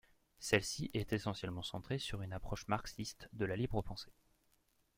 [0.39, 4.15] Celle-ci est essentiellement centrée sur une approche marxiste de la libre-pensée.